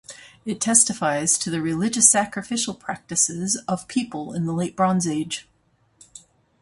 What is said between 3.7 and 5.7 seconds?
people in the late Bronze Age.